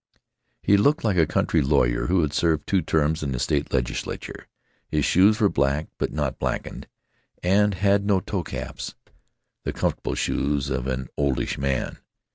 [0.63, 4.47] He looked like a country lawyer who had served two terms in the state legislature.
[4.89, 6.87] His shoes were black, but not blackened,
[7.43, 11.99] and had no toe caps—the comfortable shoes of an oldish man.